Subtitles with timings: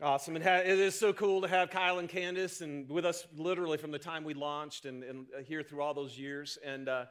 [0.00, 0.36] Awesome.
[0.36, 3.78] It, ha- it is so cool to have Kyle and Candace and with us literally
[3.78, 6.56] from the time we launched and, and uh, here through all those years.
[6.64, 7.06] And, uh,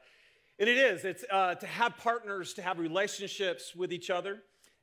[0.58, 4.38] and it is, it's uh, to have partners, to have relationships with each other,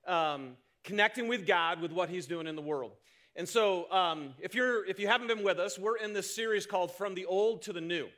[0.06, 2.92] um, connecting with God with what He's doing in the world.
[3.36, 6.66] And so, um, if, you're, if you haven't been with us, we're in this series
[6.66, 8.08] called From the Old to the New.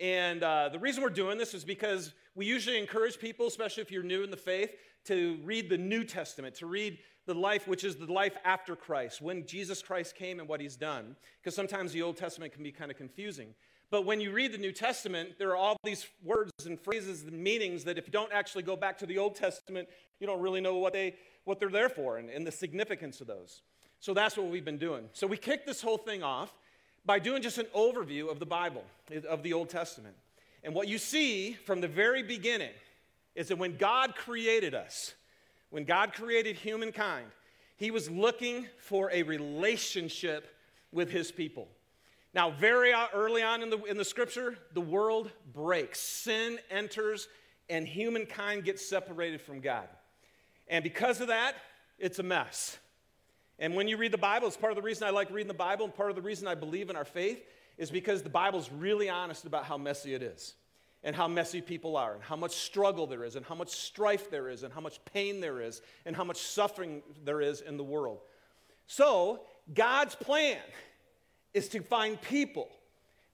[0.00, 3.90] And uh, the reason we're doing this is because we usually encourage people, especially if
[3.90, 4.70] you're new in the faith,
[5.08, 9.20] to read the New Testament, to read the life which is the life after Christ,
[9.20, 11.16] when Jesus Christ came and what he's done.
[11.40, 13.54] Because sometimes the Old Testament can be kind of confusing.
[13.90, 17.32] But when you read the New Testament, there are all these words and phrases and
[17.32, 19.88] meanings that if you don't actually go back to the Old Testament,
[20.20, 23.26] you don't really know what, they, what they're there for and, and the significance of
[23.26, 23.62] those.
[24.00, 25.08] So that's what we've been doing.
[25.12, 26.52] So we kicked this whole thing off
[27.04, 28.84] by doing just an overview of the Bible,
[29.28, 30.14] of the Old Testament.
[30.62, 32.72] And what you see from the very beginning
[33.38, 35.14] is that when God created us,
[35.70, 37.26] when God created humankind,
[37.76, 40.56] he was looking for a relationship
[40.90, 41.68] with his people.
[42.34, 46.00] Now, very early on in the, in the scripture, the world breaks.
[46.00, 47.28] Sin enters,
[47.70, 49.86] and humankind gets separated from God.
[50.66, 51.54] And because of that,
[51.96, 52.76] it's a mess.
[53.60, 55.54] And when you read the Bible, it's part of the reason I like reading the
[55.54, 57.44] Bible, and part of the reason I believe in our faith
[57.76, 60.54] is because the Bible's really honest about how messy it is
[61.04, 64.30] and how messy people are, and how much struggle there is, and how much strife
[64.30, 67.76] there is, and how much pain there is, and how much suffering there is in
[67.76, 68.18] the world.
[68.86, 70.58] So, God's plan
[71.54, 72.68] is to find people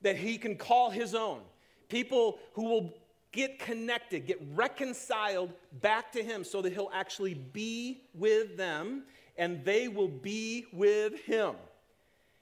[0.03, 1.41] that He can call His own,
[1.89, 2.95] people who will
[3.33, 9.05] get connected, get reconciled back to Him so that He'll actually be with them
[9.37, 11.55] and they will be with Him.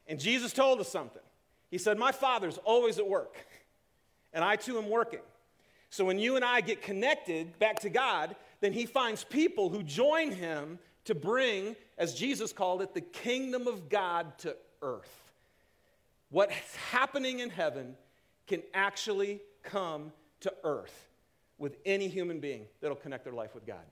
[0.06, 1.22] And Jesus told us something.
[1.70, 3.36] He said, My Father's always at work
[4.32, 5.20] and I too am working.
[5.90, 9.82] So when you and I get connected back to God, then He finds people who
[9.82, 15.32] join Him to bring, as Jesus called it, the kingdom of God to earth.
[16.30, 17.94] What's happening in heaven
[18.46, 21.08] can actually come to earth
[21.58, 23.84] with any human being that'll connect their life with God.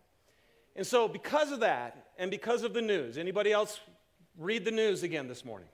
[0.77, 3.79] And so, because of that, and because of the news, anybody else
[4.39, 5.69] read the news again this morning?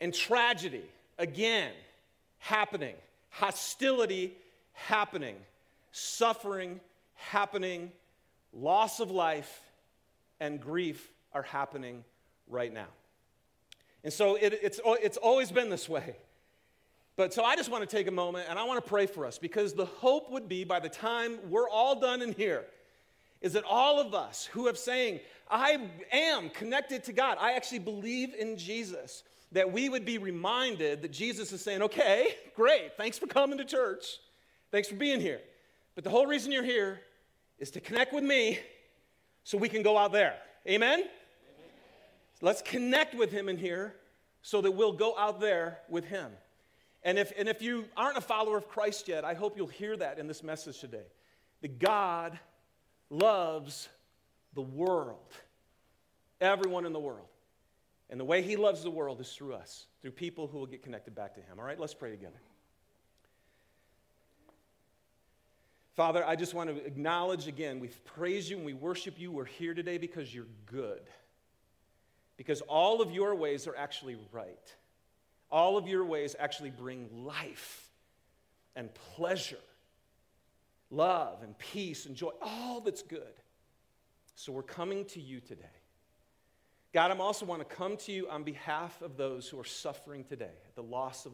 [0.00, 0.84] And tragedy,
[1.18, 1.72] again,
[2.38, 2.94] happening
[3.32, 4.36] hostility
[4.72, 5.36] happening,
[5.90, 6.80] suffering
[7.14, 7.90] happening,
[8.52, 9.60] loss of life,
[10.38, 12.04] and grief are happening
[12.48, 12.88] right now.
[14.04, 16.16] And so it, it's, it's always been this way.
[17.16, 19.26] But so I just want to take a moment and I want to pray for
[19.26, 22.64] us because the hope would be by the time we're all done in here,
[23.40, 25.20] is that all of us who have saying,
[25.52, 25.78] I
[26.10, 31.12] am connected to God, I actually believe in Jesus, that we would be reminded that
[31.12, 34.18] Jesus is saying, okay, great, thanks for coming to church.
[34.70, 35.40] Thanks for being here.
[35.94, 37.02] But the whole reason you're here
[37.58, 38.60] is to connect with me
[39.44, 40.36] so we can go out there.
[40.66, 41.00] Amen?
[41.00, 41.10] Amen?
[42.40, 43.94] Let's connect with him in here
[44.40, 46.30] so that we'll go out there with him.
[47.02, 49.98] And if, and if you aren't a follower of Christ yet, I hope you'll hear
[49.98, 51.04] that in this message today.
[51.60, 52.38] That God
[53.10, 53.90] loves
[54.54, 55.32] the world,
[56.40, 57.28] everyone in the world.
[58.10, 60.82] And the way He loves the world is through us, through people who will get
[60.82, 61.58] connected back to Him.
[61.58, 62.40] All right, let's pray together.
[65.94, 69.30] Father, I just want to acknowledge again, we praise you and we worship you.
[69.30, 71.02] We're here today because you're good.
[72.36, 74.74] Because all of your ways are actually right.
[75.50, 77.90] All of your ways actually bring life
[78.74, 79.58] and pleasure,
[80.90, 83.34] love and peace and joy, all that's good.
[84.42, 85.62] So we're coming to you today.
[86.92, 90.24] God, I also want to come to you on behalf of those who are suffering
[90.24, 91.32] today, at the loss of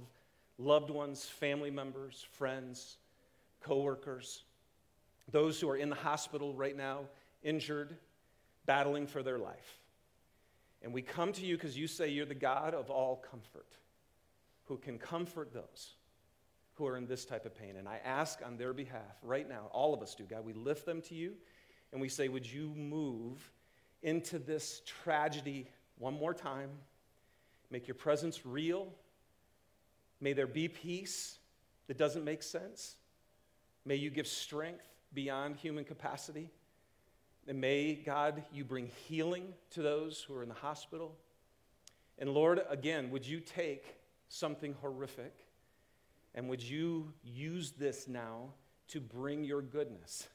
[0.58, 2.98] loved ones, family members, friends,
[3.62, 4.42] coworkers,
[5.32, 7.04] those who are in the hospital right now,
[7.42, 7.96] injured,
[8.66, 9.78] battling for their life.
[10.82, 13.72] And we come to you because you say you're the God of all comfort,
[14.66, 15.94] who can comfort those
[16.74, 17.76] who are in this type of pain.
[17.78, 20.84] And I ask on their behalf right now, all of us do, God, we lift
[20.84, 21.36] them to you
[21.92, 23.50] and we say, Would you move
[24.02, 25.68] into this tragedy
[25.98, 26.70] one more time.
[27.70, 28.88] Make your presence real.
[30.20, 31.38] May there be peace
[31.86, 32.96] that doesn't make sense.
[33.84, 36.50] May you give strength beyond human capacity.
[37.46, 41.16] And may, God, you bring healing to those who are in the hospital.
[42.18, 43.96] And Lord, again, would you take
[44.28, 45.34] something horrific
[46.34, 48.52] and would you use this now
[48.88, 50.28] to bring your goodness?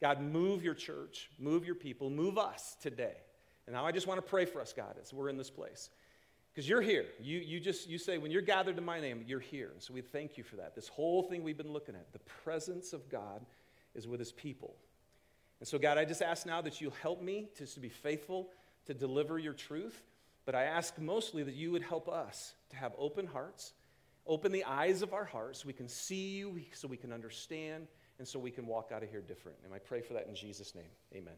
[0.00, 3.16] God, move your church, move your people, move us today.
[3.66, 5.90] And now I just want to pray for us, God, as we're in this place.
[6.52, 7.06] Because you're here.
[7.20, 9.70] You, you just you say, when you're gathered in my name, you're here.
[9.72, 10.74] And so we thank you for that.
[10.74, 13.44] This whole thing we've been looking at, the presence of God
[13.94, 14.76] is with his people.
[15.60, 18.50] And so, God, I just ask now that you'll help me to, to be faithful
[18.86, 20.04] to deliver your truth,
[20.44, 23.72] but I ask mostly that you would help us to have open hearts,
[24.26, 27.86] open the eyes of our hearts so we can see you, so we can understand,
[28.18, 29.58] and so we can walk out of here different.
[29.64, 30.84] And I pray for that in Jesus' name.
[31.14, 31.34] Amen.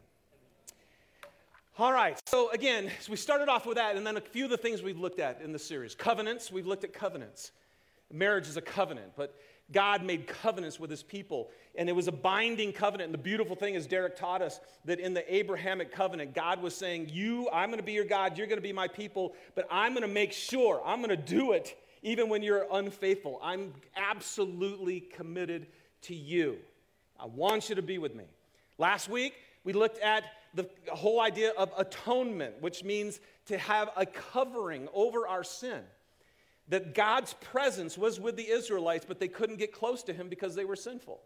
[1.79, 4.49] All right, so again, so we started off with that, and then a few of
[4.49, 5.93] the things we've looked at in the series.
[5.93, 7.51] Covenants, we've looked at covenants.
[8.11, 9.35] Marriage is a covenant, but
[9.71, 13.09] God made covenants with his people, and it was a binding covenant.
[13.09, 16.73] And the beautiful thing is, Derek taught us that in the Abrahamic covenant, God was
[16.73, 19.67] saying, You, I'm going to be your God, you're going to be my people, but
[19.69, 23.39] I'm going to make sure, I'm going to do it even when you're unfaithful.
[23.43, 25.67] I'm absolutely committed
[26.07, 26.57] to you.
[27.19, 28.25] I want you to be with me.
[28.77, 29.33] Last week,
[29.63, 30.23] we looked at
[30.53, 35.81] the whole idea of atonement, which means to have a covering over our sin.
[36.69, 40.53] That God's presence was with the Israelites, but they couldn't get close to him because
[40.55, 41.19] they were sinful.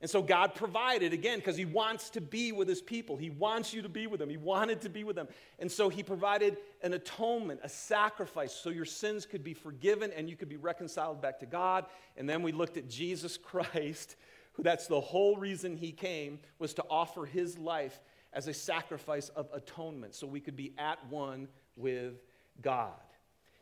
[0.00, 3.16] And so God provided again because He wants to be with His people.
[3.16, 4.30] He wants you to be with them.
[4.30, 5.26] He wanted to be with them.
[5.58, 10.30] And so He provided an atonement, a sacrifice, so your sins could be forgiven and
[10.30, 11.86] you could be reconciled back to God.
[12.16, 14.14] And then we looked at Jesus Christ,
[14.52, 18.00] who that's the whole reason He came, was to offer His life
[18.32, 22.14] as a sacrifice of atonement so we could be at one with
[22.62, 22.92] God.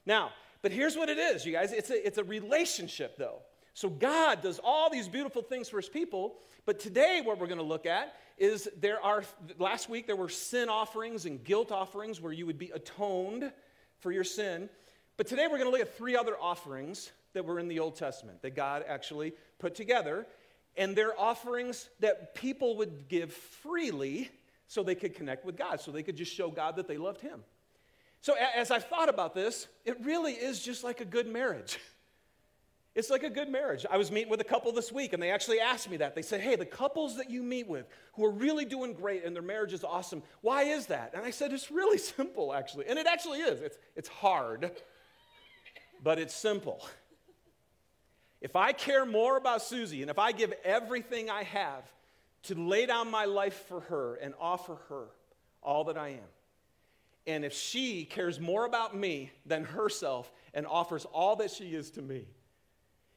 [0.05, 3.41] Now, but here's what it is, you guys it's a, it's a relationship, though.
[3.77, 7.59] So God does all these beautiful things for his people, but today what we're going
[7.59, 9.23] to look at is there are,
[9.59, 13.53] last week there were sin offerings and guilt offerings where you would be atoned
[13.99, 14.71] for your sin.
[15.19, 17.97] But today we're going to look at three other offerings that were in the Old
[17.97, 20.27] Testament that God actually put together.
[20.79, 24.31] And they're offerings that people would give freely
[24.69, 27.21] so they could connect with God, so they could just show God that they loved
[27.21, 27.45] Him.
[28.23, 31.79] So as I've thought about this, it really is just like a good marriage.
[32.97, 33.85] It's like a good marriage.
[33.91, 36.15] I was meeting with a couple this week, and they actually asked me that.
[36.15, 39.37] They said, Hey, the couples that you meet with who are really doing great and
[39.37, 41.13] their marriage is awesome, why is that?
[41.15, 42.87] And I said, It's really simple, actually.
[42.87, 43.61] And it actually is.
[43.61, 44.71] It's, it's hard,
[46.03, 46.83] but it's simple.
[48.41, 51.85] If I care more about Susie and if I give everything I have
[52.45, 55.05] to lay down my life for her and offer her
[55.63, 56.31] all that I am,
[57.27, 61.91] and if she cares more about me than herself and offers all that she is
[61.93, 62.27] to me,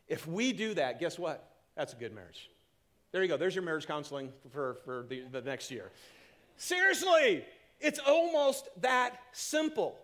[0.09, 1.47] if we do that, guess what?
[1.75, 2.49] That's a good marriage.
[3.11, 3.37] There you go.
[3.37, 5.91] There's your marriage counseling for, for the, the next year.
[6.57, 7.45] Seriously,
[7.79, 9.97] it's almost that simple.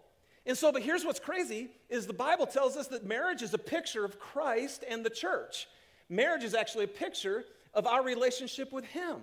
[0.46, 3.58] And so, but here's what's crazy is the Bible tells us that marriage is a
[3.58, 5.68] picture of Christ and the church.
[6.08, 7.44] Marriage is actually a picture
[7.74, 9.18] of our relationship with Him.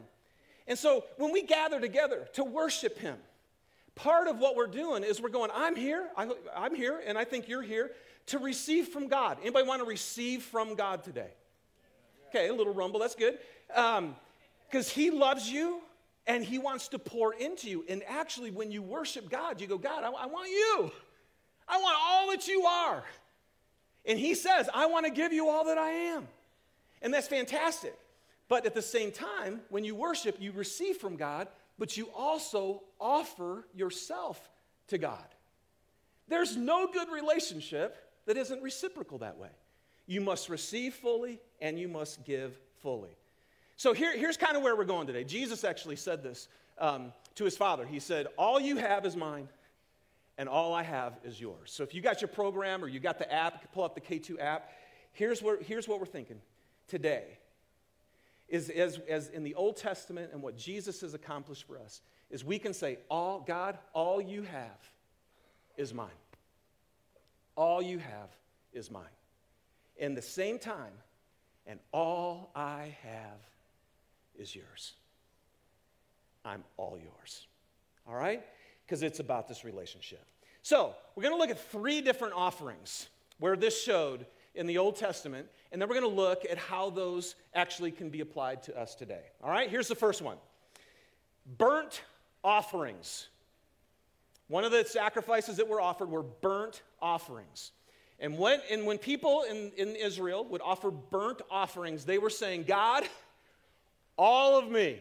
[0.67, 3.17] And so when we gather together to worship Him,
[3.95, 7.49] part of what we're doing is we're going, I'm here, I'm here, and I think
[7.49, 7.93] you're here
[8.27, 9.39] to receive from God.
[9.43, 11.31] Anybody want to receive from God today?
[12.29, 13.39] Okay, a little rumble, that's good.
[13.69, 14.15] Because um,
[14.95, 15.81] He loves you
[16.27, 17.85] and He wants to pour into you.
[17.89, 20.91] And actually, when you worship God, you go, God, I, I want you.
[21.69, 23.05] I want all that you are.
[24.07, 26.29] And He says, I want to give you all that I am.
[27.03, 27.95] And that's fantastic.
[28.49, 31.49] But at the same time, when you worship, you receive from God,
[31.79, 34.51] but you also offer yourself
[34.89, 35.25] to God.
[36.29, 37.97] There's no good relationship
[38.27, 39.51] that isn't reciprocal that way.
[40.07, 43.17] You must receive fully and you must give fully.
[43.77, 45.25] So here, here's kind of where we're going today.
[45.25, 46.49] Jesus actually said this
[46.79, 47.87] um, to his father.
[47.87, 49.49] He said, All you have is mine,
[50.39, 51.73] and all I have is yours.
[51.73, 54.01] So if you got your program or you got the app, you pull up the
[54.01, 54.71] K2 app.
[55.13, 56.41] Here's, where, here's what we're thinking
[56.89, 57.39] today
[58.49, 62.45] is as, as in the Old Testament and what Jesus has accomplished for us, is
[62.45, 64.79] we can say, All God, all you have
[65.77, 66.11] is mine.
[67.57, 68.31] All you have
[68.73, 69.05] is mine.
[69.97, 70.93] In the same time,
[71.67, 73.39] and all I have
[74.35, 74.95] is yours.
[76.45, 77.47] I'm all yours.
[78.09, 78.45] All right?
[78.85, 80.25] Because it's about this relationship.
[80.63, 84.97] So, we're going to look at three different offerings where this showed in the Old
[84.97, 88.79] Testament, and then we're going to look at how those actually can be applied to
[88.79, 89.23] us today.
[89.43, 89.69] All right?
[89.69, 90.37] Here's the first one
[91.59, 92.03] burnt
[92.45, 93.29] offerings.
[94.49, 97.73] One of the sacrifices that were offered were burnt offerings.
[98.19, 102.65] And when, and when people in, in Israel would offer burnt offerings, they were saying,
[102.65, 103.05] God,
[104.17, 105.01] all of me,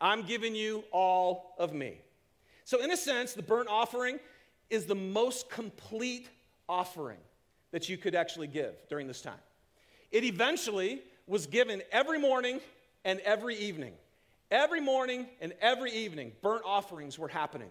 [0.00, 2.00] I'm giving you all of me.
[2.64, 4.18] So, in a sense, the burnt offering
[4.68, 6.28] is the most complete
[6.68, 7.18] offering
[7.70, 9.38] that you could actually give during this time.
[10.10, 12.60] It eventually was given every morning
[13.04, 13.92] and every evening.
[14.50, 17.70] Every morning and every evening, burnt offerings were happening.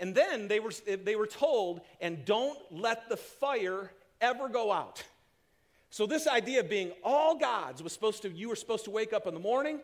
[0.00, 3.90] And then they were, they were told, and don't let the fire
[4.20, 5.02] ever go out.
[5.90, 9.12] So, this idea of being all God's was supposed to, you were supposed to wake
[9.12, 9.80] up in the morning,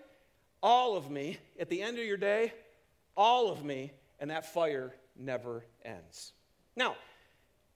[0.62, 2.52] all of me, at the end of your day,
[3.16, 6.32] all of me, and that fire never ends.
[6.76, 6.96] Now,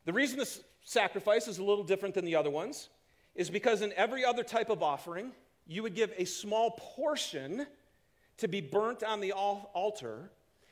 [0.04, 2.88] the reason this sacrifice is a little different than the other ones
[3.34, 5.32] is because in every other type of offering,
[5.66, 7.66] you would give a small portion
[8.38, 10.30] to be burnt on the altar,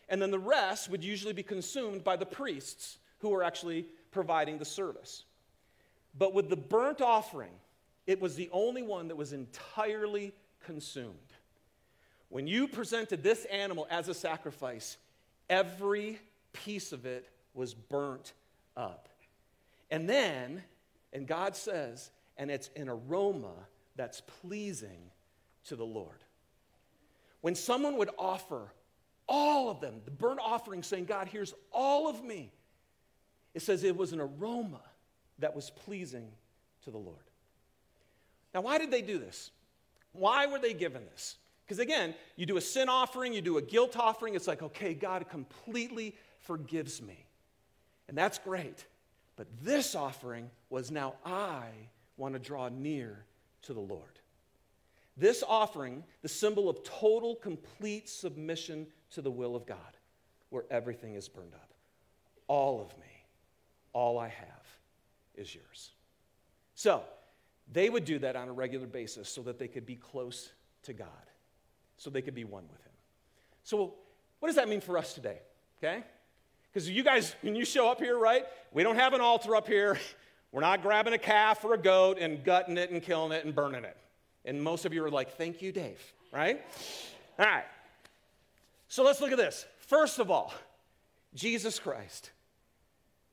[0.08, 4.58] and then the rest would usually be consumed by the priests who were actually providing
[4.58, 5.24] the service.
[6.18, 7.52] But with the burnt offering,
[8.06, 10.32] it was the only one that was entirely
[10.64, 11.14] consumed.
[12.28, 14.96] When you presented this animal as a sacrifice,
[15.48, 16.18] every
[16.52, 18.32] piece of it was burnt
[18.76, 19.08] up.
[19.90, 20.62] And then,
[21.12, 23.54] and God says, and it's an aroma
[23.96, 25.10] that's pleasing
[25.66, 26.24] to the Lord.
[27.40, 28.72] When someone would offer
[29.28, 32.52] all of them, the burnt offering, saying, God, here's all of me,
[33.54, 34.82] it says it was an aroma
[35.38, 36.28] that was pleasing
[36.84, 37.16] to the Lord.
[38.54, 39.50] Now, why did they do this?
[40.12, 41.36] Why were they given this?
[41.64, 44.94] Because again, you do a sin offering, you do a guilt offering, it's like, okay,
[44.94, 47.26] God completely forgives me.
[48.08, 48.86] And that's great.
[49.34, 51.66] But this offering was now I
[52.16, 53.24] want to draw near
[53.62, 54.15] to the Lord.
[55.16, 59.78] This offering, the symbol of total, complete submission to the will of God,
[60.50, 61.72] where everything is burned up.
[62.48, 63.06] All of me,
[63.92, 64.66] all I have
[65.34, 65.92] is yours.
[66.74, 67.02] So,
[67.72, 70.50] they would do that on a regular basis so that they could be close
[70.84, 71.08] to God,
[71.96, 72.92] so they could be one with Him.
[73.64, 73.94] So,
[74.38, 75.38] what does that mean for us today?
[75.78, 76.04] Okay?
[76.72, 79.66] Because you guys, when you show up here, right, we don't have an altar up
[79.66, 79.98] here.
[80.52, 83.54] We're not grabbing a calf or a goat and gutting it and killing it and
[83.54, 83.96] burning it.
[84.46, 86.00] And most of you are like, thank you, Dave,
[86.32, 86.64] right?
[87.38, 87.64] All right.
[88.88, 89.66] So let's look at this.
[89.80, 90.54] First of all,
[91.34, 92.30] Jesus Christ.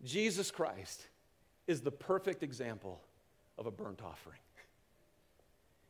[0.03, 1.07] Jesus Christ
[1.67, 2.99] is the perfect example
[3.57, 4.39] of a burnt offering.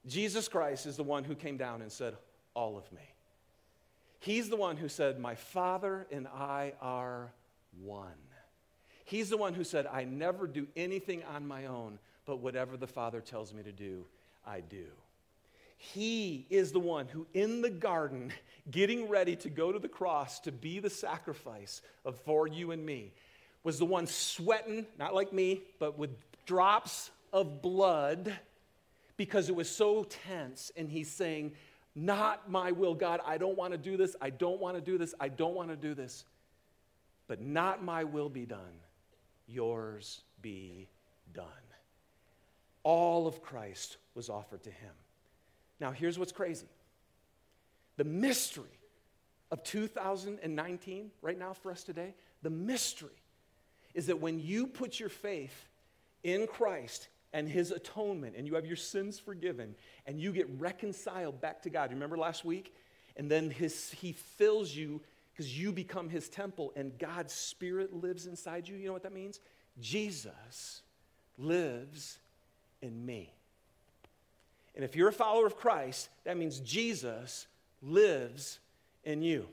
[0.06, 2.15] Jesus Christ is the one who came down and said,
[2.53, 3.01] All of me.
[4.20, 7.32] He's the one who said, My Father and I are
[7.82, 8.12] one.
[9.06, 12.88] He's the one who said, I never do anything on my own, but whatever the
[12.88, 14.06] Father tells me to do,
[14.46, 14.86] I do.
[15.91, 18.31] He is the one who, in the garden,
[18.71, 22.85] getting ready to go to the cross to be the sacrifice of, for you and
[22.85, 23.11] me,
[23.65, 26.11] was the one sweating, not like me, but with
[26.45, 28.33] drops of blood
[29.17, 30.71] because it was so tense.
[30.77, 31.51] And he's saying,
[31.95, 33.19] Not my will, God.
[33.25, 34.15] I don't want to do this.
[34.21, 35.13] I don't want to do this.
[35.19, 36.23] I don't want to do this.
[37.27, 38.79] But not my will be done,
[39.47, 40.87] yours be
[41.33, 41.45] done.
[42.83, 44.91] All of Christ was offered to him.
[45.80, 46.68] Now, here's what's crazy
[47.98, 48.80] the mystery
[49.51, 53.10] of 2019, right now for us today, the mystery
[53.94, 55.70] is that when you put your faith
[56.24, 59.75] in Christ and his atonement and you have your sins forgiven
[60.06, 61.92] and you get reconciled back to God.
[61.92, 62.74] Remember last week?
[63.18, 65.01] And then his, he fills you
[65.32, 68.75] because you become his temple and God's spirit lives inside you.
[68.75, 69.39] You know what that means?
[69.80, 70.82] Jesus
[71.38, 72.20] lives
[72.82, 73.34] in me.
[74.75, 77.48] And if you're a follower of Christ, that means Jesus
[77.82, 78.60] lives
[79.03, 79.48] in you.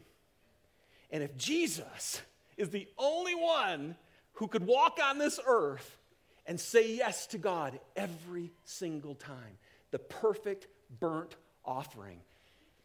[1.10, 2.22] And if Jesus
[2.56, 3.96] is the only one
[4.34, 5.98] who could walk on this earth
[6.46, 9.58] and say yes to God every single time,
[9.90, 12.20] the perfect burnt offering.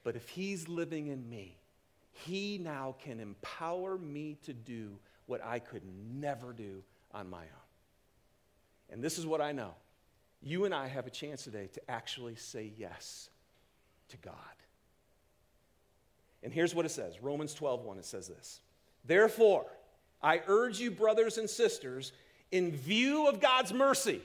[0.04, 1.58] But if He's living in me,
[2.12, 7.66] He now can empower me to do what I could never do on my own.
[8.92, 9.74] And this is what I know
[10.42, 13.30] you and I have a chance today to actually say yes
[14.10, 14.34] to God.
[16.44, 18.62] And here's what it says Romans 12, 1, it says this.
[19.06, 19.66] Therefore,
[20.22, 22.12] I urge you, brothers and sisters,
[22.52, 24.22] in view of God's mercy.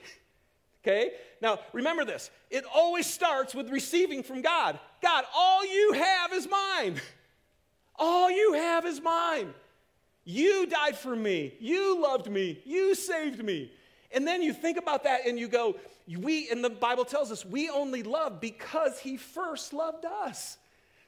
[0.83, 1.13] Okay?
[1.43, 2.31] Now, remember this.
[2.51, 4.79] It always starts with receiving from God.
[5.03, 7.01] God, all you have is mine.
[7.97, 9.53] All you have is mine.
[10.25, 11.55] You died for me.
[11.61, 12.63] You loved me.
[12.65, 13.73] You saved me.
[14.13, 15.77] And then you think about that and you go,
[16.19, 20.59] we, and the Bible tells us, we only love because he first loved us.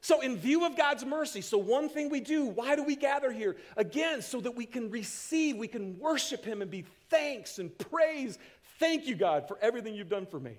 [0.01, 3.31] So, in view of God's mercy, so one thing we do, why do we gather
[3.31, 3.55] here?
[3.77, 8.37] Again, so that we can receive, we can worship him and be thanks and praise.
[8.79, 10.57] Thank you, God, for everything you've done for me.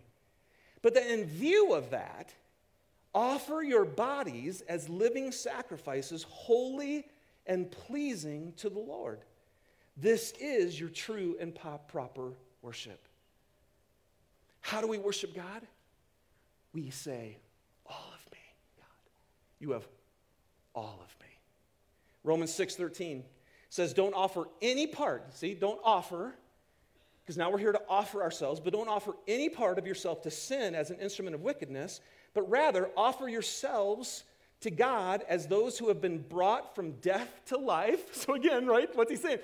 [0.81, 2.33] But then, in view of that,
[3.15, 7.07] offer your bodies as living sacrifices, holy
[7.47, 9.21] and pleasing to the Lord.
[9.97, 12.33] This is your true and proper
[12.63, 13.07] worship.
[14.65, 15.61] How do we worship God?
[16.73, 17.37] We say,
[17.85, 18.39] All of me,
[18.79, 18.87] God.
[19.61, 19.87] You have
[20.75, 21.29] all of me.
[22.23, 23.25] Romans 6:13
[23.69, 25.35] says, Don't offer any part.
[25.35, 26.35] See, don't offer,
[27.23, 30.31] because now we're here to offer ourselves, but don't offer any part of yourself to
[30.31, 32.01] sin as an instrument of wickedness,
[32.33, 34.25] but rather offer yourselves
[34.63, 38.01] to God as those who have been brought from death to life.
[38.15, 39.41] So, again, right, what's he saying?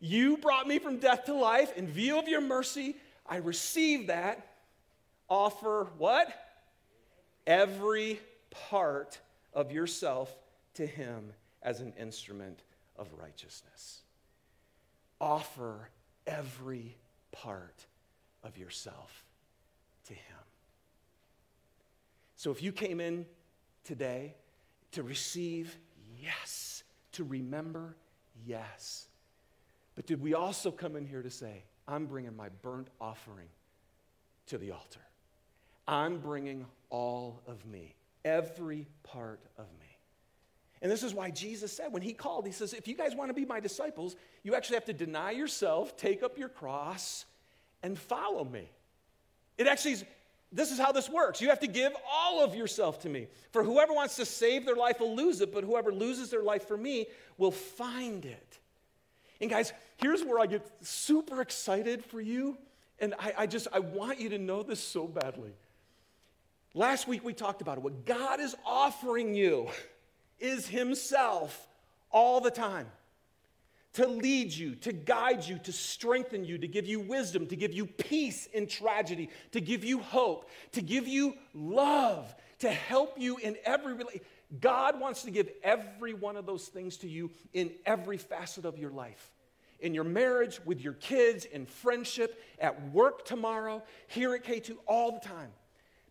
[0.00, 1.76] You brought me from death to life.
[1.76, 4.48] In view of your mercy, I receive that.
[5.28, 6.28] Offer what?
[7.46, 9.18] Every part
[9.52, 10.34] of yourself
[10.74, 12.62] to him as an instrument
[12.96, 14.02] of righteousness.
[15.20, 15.88] Offer
[16.26, 16.96] every
[17.32, 17.86] part
[18.42, 19.24] of yourself
[20.06, 20.20] to him.
[22.36, 23.26] So if you came in
[23.84, 24.34] today
[24.92, 25.76] to receive,
[26.20, 26.82] yes.
[27.12, 27.96] To remember,
[28.46, 29.06] yes.
[29.94, 33.48] But did we also come in here to say, I'm bringing my burnt offering
[34.46, 35.00] to the altar?
[35.86, 39.86] I'm bringing all of me, every part of me.
[40.82, 43.30] And this is why Jesus said, when he called, he says, if you guys want
[43.30, 47.24] to be my disciples, you actually have to deny yourself, take up your cross,
[47.82, 48.68] and follow me.
[49.56, 50.04] It actually is,
[50.52, 51.40] this is how this works.
[51.40, 53.28] You have to give all of yourself to me.
[53.50, 56.68] For whoever wants to save their life will lose it, but whoever loses their life
[56.68, 57.06] for me
[57.38, 58.58] will find it.
[59.40, 62.56] And guys, here's where I get super excited for you.
[63.00, 65.52] And I, I just, I want you to know this so badly.
[66.74, 67.84] Last week we talked about it.
[67.84, 69.68] What God is offering you
[70.40, 71.68] is Himself
[72.10, 72.88] all the time
[73.94, 77.72] to lead you, to guide you, to strengthen you, to give you wisdom, to give
[77.72, 83.36] you peace in tragedy, to give you hope, to give you love, to help you
[83.36, 84.26] in every relationship.
[84.60, 88.78] God wants to give every one of those things to you in every facet of
[88.78, 89.30] your life.
[89.78, 95.12] In your marriage, with your kids, in friendship, at work tomorrow, here at K2, all
[95.12, 95.50] the time.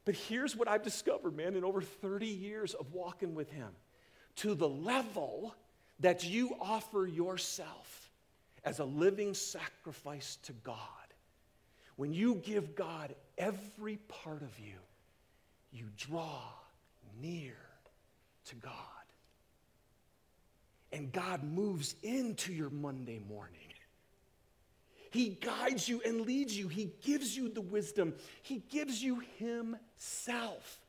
[0.05, 3.69] But here's what I've discovered, man, in over 30 years of walking with Him
[4.37, 5.55] to the level
[5.99, 8.11] that you offer yourself
[8.65, 10.77] as a living sacrifice to God.
[11.95, 14.75] When you give God every part of you,
[15.71, 16.41] you draw
[17.21, 17.55] near
[18.45, 18.73] to God.
[20.91, 23.72] And God moves into your Monday morning.
[25.13, 26.67] He guides you and leads you.
[26.67, 28.15] He gives you the wisdom.
[28.41, 30.79] He gives you Himself.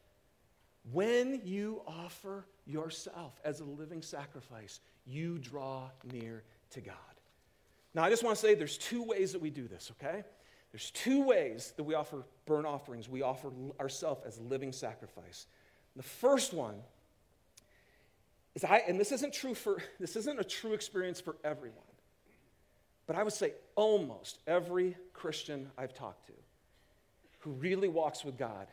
[0.92, 6.94] When you offer yourself as a living sacrifice, you draw near to God.
[7.94, 10.24] Now, I just want to say there's two ways that we do this, okay?
[10.72, 13.10] There's two ways that we offer burnt offerings.
[13.10, 15.46] We offer ourselves as a living sacrifice.
[15.96, 16.76] The first one
[18.54, 21.84] is I, and this isn't true for, this isn't a true experience for everyone,
[23.06, 26.32] but I would say almost every Christian I've talked to
[27.40, 28.68] who really walks with God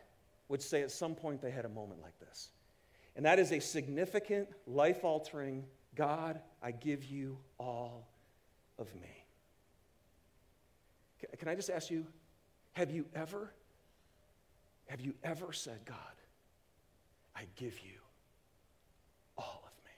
[0.47, 2.49] would say at some point they had a moment like this.
[3.15, 5.65] And that is a significant, life altering
[5.95, 8.07] God, I give you all
[8.79, 9.25] of me.
[11.37, 12.05] Can I just ask you,
[12.73, 13.51] have you ever,
[14.87, 15.97] have you ever said, God,
[17.35, 17.99] I give you
[19.37, 19.91] all of me?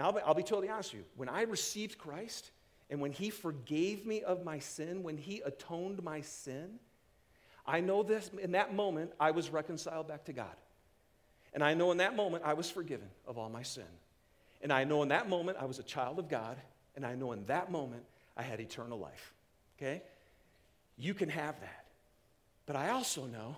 [0.00, 1.06] Now, I'll be, I'll be totally honest with you.
[1.14, 2.52] When I received Christ
[2.88, 6.78] and when He forgave me of my sin, when He atoned my sin,
[7.66, 10.56] I know this, in that moment, I was reconciled back to God.
[11.52, 13.84] And I know in that moment, I was forgiven of all my sin.
[14.62, 16.56] And I know in that moment I was a child of God,
[16.96, 18.04] and I know in that moment
[18.38, 19.34] I had eternal life.
[19.76, 20.00] Okay?
[20.96, 21.84] You can have that.
[22.64, 23.54] But I also know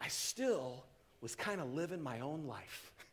[0.00, 0.84] I still
[1.20, 2.92] was kind of living my own life.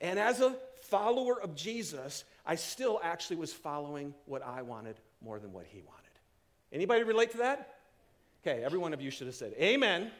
[0.00, 5.38] And as a follower of Jesus, I still actually was following what I wanted more
[5.38, 6.00] than what he wanted.
[6.72, 7.76] Anybody relate to that?
[8.46, 10.02] Okay, every one of you should have said amen.
[10.02, 10.10] amen.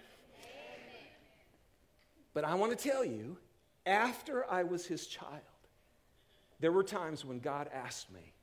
[2.35, 3.39] But I want to tell you,
[3.87, 5.41] after I was his child,
[6.61, 8.35] there were times when God asked me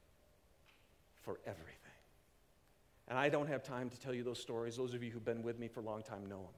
[1.21, 1.73] for everything.
[3.08, 4.76] And I don't have time to tell you those stories.
[4.76, 6.54] Those of you who've been with me for a long time know them.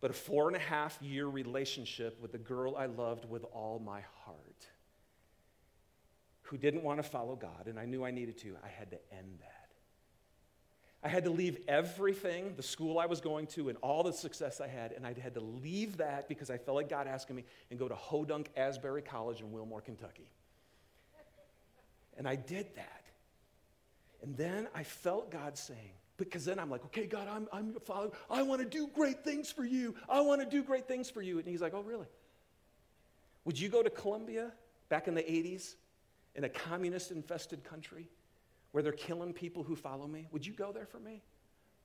[0.00, 3.80] But a four and a half year relationship with the girl I loved with all
[3.84, 4.66] my heart,
[6.42, 8.98] who didn't want to follow God, and I knew I needed to, I had to
[9.12, 9.54] end that.
[11.02, 14.60] I had to leave everything, the school I was going to, and all the success
[14.60, 17.44] I had, and I had to leave that because I felt like God asking me
[17.70, 20.28] and go to Hodunk Asbury College in Wilmore, Kentucky.
[22.16, 23.04] And I did that.
[24.22, 27.80] And then I felt God saying, because then I'm like, okay, God, I'm, I'm your
[27.80, 28.10] father.
[28.28, 29.94] I want to do great things for you.
[30.08, 31.38] I want to do great things for you.
[31.38, 32.08] And he's like, oh, really?
[33.44, 34.52] Would you go to Colombia
[34.88, 35.76] back in the 80s
[36.34, 38.10] in a communist infested country
[38.72, 40.26] where they're killing people who follow me?
[40.32, 41.22] Would you go there for me?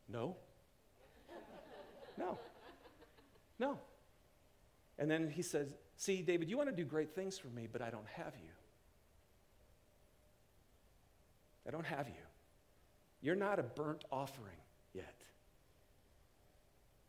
[0.09, 0.35] No.
[2.17, 2.37] No.
[3.59, 3.79] No.
[4.97, 7.81] And then he says, see, David, you want to do great things for me, but
[7.81, 8.49] I don't have you.
[11.67, 12.15] I don't have you.
[13.23, 14.57] You're not a burnt offering
[14.93, 15.15] yet.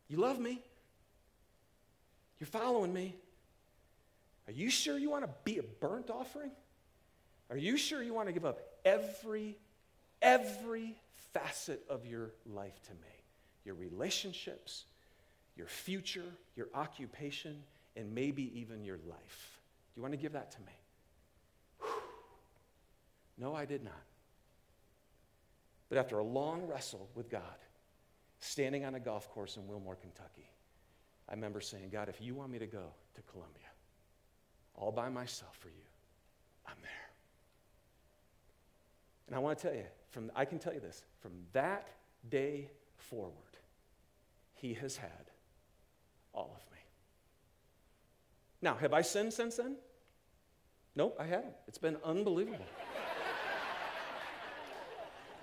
[0.07, 0.61] You love me.
[2.39, 3.15] You're following me,
[4.47, 6.51] Are you sure you want to be a burnt offering?
[7.49, 9.57] Are you sure you want to give up every,
[10.21, 10.95] every
[11.33, 13.13] facet of your life to me?
[13.65, 14.85] Your relationships,
[15.57, 17.61] your future, your occupation,
[17.97, 19.59] and maybe even your life.
[19.93, 20.73] Do you want to give that to me?
[21.79, 21.89] Whew.
[23.37, 23.93] No, I did not.
[25.89, 27.41] But after a long wrestle with God,
[28.39, 30.49] standing on a golf course in Wilmore, Kentucky,
[31.29, 33.61] I remember saying, God, if you want me to go to Colombia
[34.75, 35.85] all by myself for you,
[36.67, 36.91] I'm there.
[39.27, 41.87] And I want to tell you, from, I can tell you this, from that
[42.29, 43.33] day forward,
[44.53, 45.09] he has had
[46.33, 46.79] all of me.
[48.61, 49.75] Now, have I sinned since then?
[50.95, 51.53] Nope, I haven't.
[51.67, 52.65] It's been unbelievable.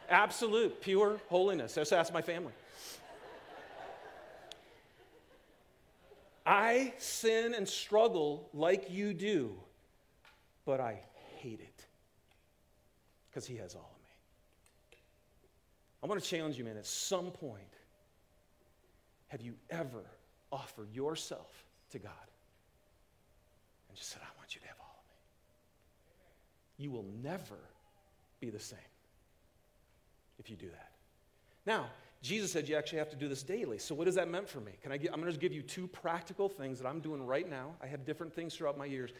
[0.08, 1.74] Absolute, pure holiness.
[1.74, 2.52] Just ask my family.
[6.44, 9.54] I sin and struggle like you do,
[10.64, 11.00] but I
[11.38, 11.86] hate it
[13.30, 14.98] because He has all of me.
[16.02, 17.62] I want to challenge you, man, at some point,
[19.28, 20.04] have you ever
[20.50, 22.12] offered yourself to God
[23.88, 25.04] and just said, I want you to have all of
[26.78, 26.84] me?
[26.84, 27.58] You will never
[28.40, 28.78] be the same
[30.42, 30.90] if you do that.
[31.64, 31.86] Now,
[32.20, 33.78] Jesus said you actually have to do this daily.
[33.78, 34.72] So, what does that mean for me?
[34.82, 37.48] Can I give, I'm going to give you two practical things that I'm doing right
[37.48, 37.74] now.
[37.82, 39.10] I have different things throughout my years.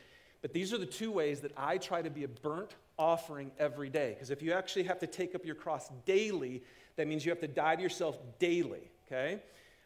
[0.40, 3.88] But these are the two ways that I try to be a burnt offering every
[3.88, 4.11] day.
[4.14, 6.62] Because if you actually have to take up your cross daily,
[6.96, 9.40] that means you have to die to yourself daily, okay?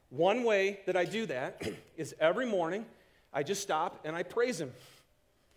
[0.09, 1.63] One way that I do that
[1.97, 2.87] is every morning
[3.33, 4.73] I just stop and I praise Him.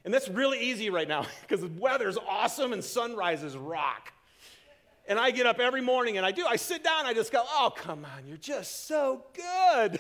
[0.04, 4.12] And that's really easy right now because the weather's awesome and sunrises rock.
[5.10, 6.46] And I get up every morning and I do.
[6.46, 10.00] I sit down, I just go, oh, come on, you're just so good.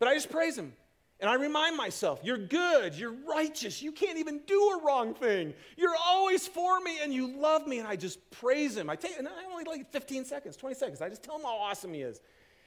[0.00, 0.72] But I just praise Him.
[1.20, 5.54] And I remind myself, you're good, you're righteous, you can't even do a wrong thing.
[5.76, 7.78] You're always for me and you love me.
[7.78, 8.90] And I just praise Him.
[8.90, 11.00] I take, and I only like 15 seconds, 20 seconds.
[11.00, 12.20] I just tell Him how awesome He is.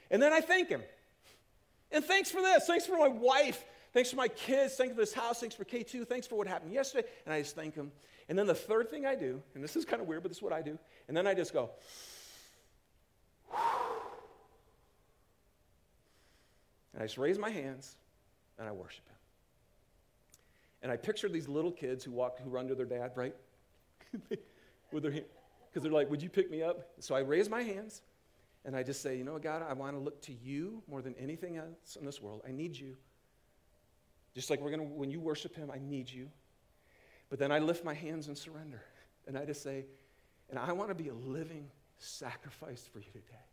[0.10, 0.82] And then I thank Him.
[1.91, 2.65] And thanks for this.
[2.65, 3.65] Thanks for my wife.
[3.93, 4.75] Thanks for my kids.
[4.75, 5.41] Thanks for this house.
[5.41, 6.08] Thanks for K2.
[6.08, 7.08] Thanks for what happened yesterday.
[7.25, 7.91] And I just thank Him.
[8.30, 10.38] And then the third thing I do, and this is kind of weird, but this
[10.38, 10.77] is what I do.
[11.08, 11.70] And then I just go,
[16.93, 17.96] and I just raise my hands
[18.60, 19.15] and I worship Him.
[20.84, 23.36] And I picture these little kids who walk, who run to their dad, right?
[24.91, 26.89] With their because they're like, Would you pick me up?
[27.00, 28.02] So I raise my hands
[28.65, 31.15] and I just say, You know, God, I want to look to you more than
[31.20, 32.41] anything else in this world.
[32.48, 32.98] I need you.
[34.36, 36.30] Just like we're going to, when you worship Him, I need you.
[37.30, 38.82] But then I lift my hands and surrender.
[39.26, 39.86] And I just say,
[40.49, 43.43] and I want to be a living sacrifice for you today.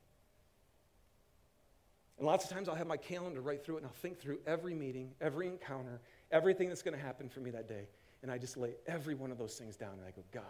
[2.19, 4.39] And lots of times I'll have my calendar right through it and I'll think through
[4.47, 7.89] every meeting, every encounter, everything that's going to happen for me that day.
[8.23, 10.43] And I just lay every one of those things down and I go, God,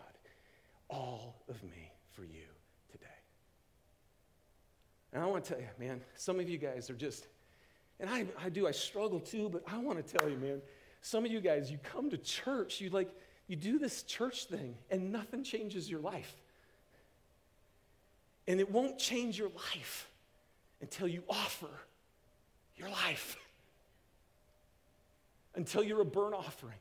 [0.88, 2.46] all of me for you
[2.92, 3.07] today.
[5.12, 7.28] And I want to tell you, man, some of you guys are just,
[7.98, 10.61] and I, I do, I struggle too, but I want to tell you, man,
[11.00, 13.11] some of you guys, you come to church, you like,
[13.46, 16.35] you do this church thing, and nothing changes your life.
[18.46, 20.09] And it won't change your life
[20.80, 21.70] until you offer
[22.76, 23.37] your life.
[25.54, 26.78] Until you're a burnt offering,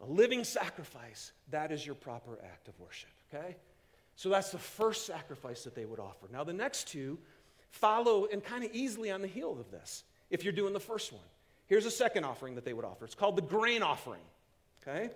[0.00, 1.32] a living sacrifice.
[1.50, 3.56] That is your proper act of worship, okay?
[4.16, 6.26] So that's the first sacrifice that they would offer.
[6.32, 7.18] Now, the next two
[7.70, 11.12] follow and kind of easily on the heel of this if you're doing the first
[11.12, 11.22] one.
[11.66, 13.04] Here's a second offering that they would offer.
[13.04, 14.20] It's called the grain offering.
[14.86, 15.10] Okay?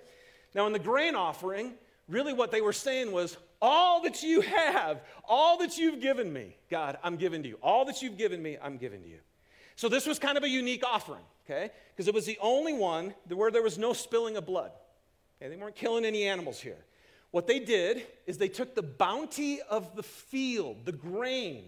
[0.54, 1.74] Now, in the grain offering,
[2.08, 6.56] really what they were saying was, all that you have, all that you've given me,
[6.70, 7.58] God, I'm giving to you.
[7.62, 9.18] All that you've given me, I'm giving to you.
[9.76, 11.70] So this was kind of a unique offering, okay?
[11.94, 14.70] Because it was the only one where there was no spilling of blood.
[15.40, 15.50] Okay?
[15.54, 16.78] They weren't killing any animals here.
[17.30, 21.64] What they did is they took the bounty of the field, the grain,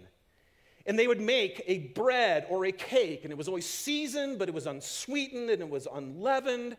[0.86, 4.48] and they would make a bread or a cake, and it was always seasoned, but
[4.48, 6.76] it was unsweetened and it was unleavened.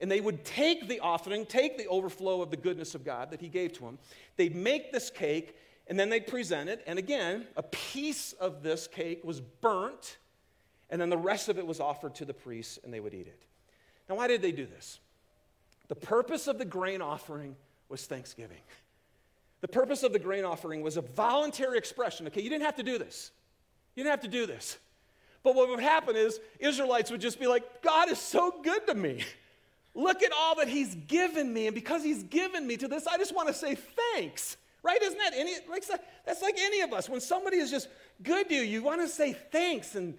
[0.00, 3.40] And they would take the offering, take the overflow of the goodness of God that
[3.40, 3.98] He gave to them.
[4.36, 6.82] They'd make this cake, and then they'd present it.
[6.86, 10.18] And again, a piece of this cake was burnt,
[10.90, 13.26] and then the rest of it was offered to the priests, and they would eat
[13.26, 13.42] it.
[14.08, 14.98] Now, why did they do this?
[15.88, 17.56] The purpose of the grain offering
[17.88, 18.60] was thanksgiving.
[19.60, 22.26] The purpose of the grain offering was a voluntary expression.
[22.26, 23.30] Okay, you didn't have to do this.
[23.94, 24.78] You didn't have to do this.
[25.42, 28.94] But what would happen is Israelites would just be like, God is so good to
[28.94, 29.24] me.
[29.94, 31.66] Look at all that He's given me.
[31.66, 33.76] And because He's given me to this, I just want to say
[34.14, 34.56] thanks.
[34.82, 35.00] Right?
[35.02, 35.84] Isn't that any, like,
[36.26, 37.08] that's like any of us.
[37.08, 37.88] When somebody is just
[38.22, 39.94] good to you, you want to say thanks.
[39.94, 40.14] And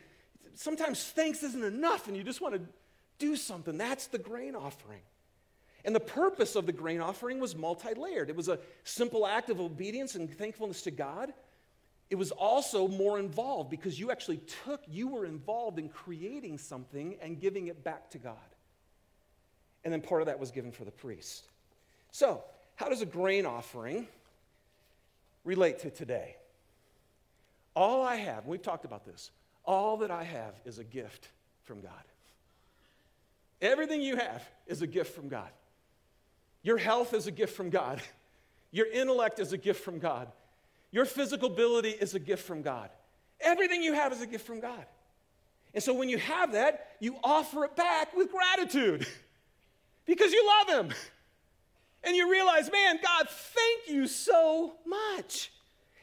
[0.56, 2.62] sometimes thanks isn't enough, and you just want to
[3.18, 3.78] Do something.
[3.78, 5.02] That's the grain offering.
[5.86, 8.30] And the purpose of the grain offering was multi layered.
[8.30, 11.32] It was a simple act of obedience and thankfulness to God.
[12.10, 17.16] It was also more involved because you actually took, you were involved in creating something
[17.22, 18.36] and giving it back to God.
[19.86, 21.48] And then part of that was given for the priest.
[22.12, 22.44] So,
[22.76, 24.08] how does a grain offering
[25.46, 26.36] relate to today?
[27.76, 29.32] All I have, we've talked about this,
[29.64, 31.30] all that I have is a gift
[31.64, 31.92] from God.
[33.62, 35.50] Everything you have is a gift from God.
[36.64, 38.02] Your health is a gift from God.
[38.72, 40.28] Your intellect is a gift from God.
[40.92, 42.90] Your physical ability is a gift from God.
[43.40, 44.86] Everything you have is a gift from God.
[45.74, 49.06] And so when you have that, you offer it back with gratitude
[50.06, 50.96] because you love Him.
[52.04, 55.52] And you realize, man, God, thank you so much.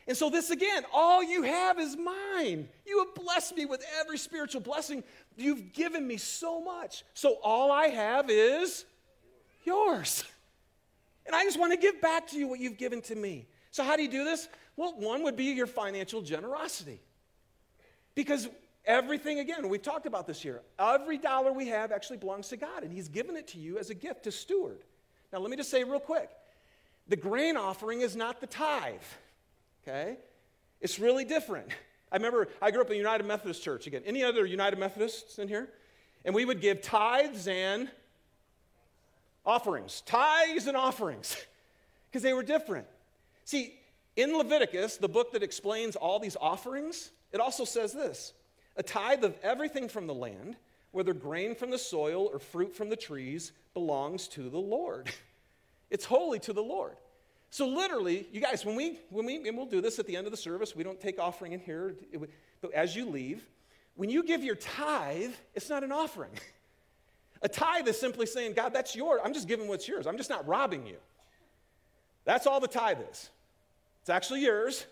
[0.08, 2.68] And so, this again, all you have is mine.
[2.84, 5.04] You have blessed me with every spiritual blessing.
[5.36, 7.04] You've given me so much.
[7.14, 8.84] So, all I have is
[9.64, 10.24] yours.
[11.24, 13.46] And I just want to give back to you what you've given to me.
[13.70, 14.48] So, how do you do this?
[14.76, 17.00] Well, one would be your financial generosity.
[18.16, 18.48] Because
[18.84, 22.82] everything, again, we've talked about this here, every dollar we have actually belongs to God,
[22.82, 24.82] and He's given it to you as a gift to steward.
[25.32, 26.30] Now, let me just say real quick
[27.08, 28.94] the grain offering is not the tithe,
[29.82, 30.16] okay?
[30.80, 31.68] It's really different.
[32.10, 33.86] I remember I grew up in a United Methodist Church.
[33.86, 35.68] Again, any other United Methodists in here?
[36.24, 37.90] And we would give tithes and
[39.44, 41.36] offerings, tithes and offerings,
[42.10, 42.86] because they were different.
[43.44, 43.74] See,
[44.16, 48.34] in Leviticus, the book that explains all these offerings, it also says this
[48.76, 50.56] a tithe of everything from the land,
[50.92, 55.10] whether grain from the soil or fruit from the trees, belongs to the Lord.
[55.90, 56.96] It's holy to the Lord.
[57.50, 60.26] So literally, you guys, when we when we and we'll do this at the end
[60.26, 61.94] of the service, we don't take offering in here,
[62.62, 63.44] but as you leave,
[63.94, 66.30] when you give your tithe, it's not an offering.
[67.42, 69.20] A tithe is simply saying, God, that's yours.
[69.22, 70.06] I'm just giving what's yours.
[70.06, 70.96] I'm just not robbing you.
[72.24, 73.30] That's all the tithe is.
[74.00, 74.86] It's actually yours,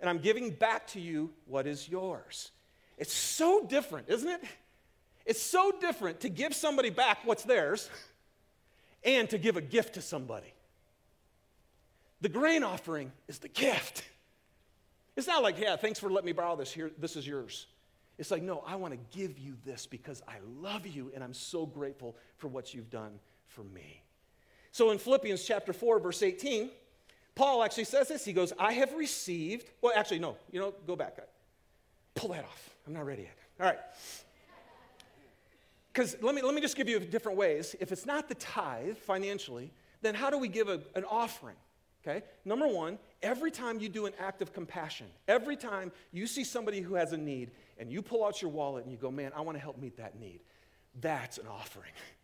[0.00, 2.52] and I'm giving back to you what is yours.
[2.98, 4.42] It's so different, isn't it?
[5.24, 7.88] It's so different to give somebody back what's theirs
[9.04, 10.52] and to give a gift to somebody.
[12.20, 14.04] The grain offering is the gift.
[15.16, 16.72] It's not like, yeah, thanks for letting me borrow this.
[16.72, 17.66] Here, this is yours.
[18.18, 21.34] It's like, no, I want to give you this because I love you and I'm
[21.34, 24.02] so grateful for what you've done for me.
[24.72, 26.70] So in Philippians chapter 4, verse 18,
[27.34, 28.24] Paul actually says this.
[28.24, 31.18] He goes, I have received, well, actually, no, you know, go back.
[32.14, 32.70] Pull that off.
[32.88, 33.36] I'm not ready yet.
[33.60, 33.78] All right.
[35.92, 37.76] Because let me, let me just give you different ways.
[37.80, 39.70] If it's not the tithe financially,
[40.00, 41.56] then how do we give a, an offering?
[42.02, 42.24] Okay?
[42.46, 46.80] Number one, every time you do an act of compassion, every time you see somebody
[46.80, 49.42] who has a need and you pull out your wallet and you go, man, I
[49.42, 50.40] want to help meet that need,
[50.98, 51.92] that's an offering.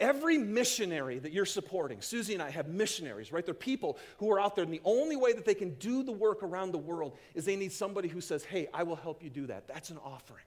[0.00, 3.44] Every missionary that you're supporting, Susie and I have missionaries, right?
[3.44, 6.12] They're people who are out there, and the only way that they can do the
[6.12, 9.28] work around the world is they need somebody who says, Hey, I will help you
[9.28, 9.68] do that.
[9.68, 10.44] That's an offering.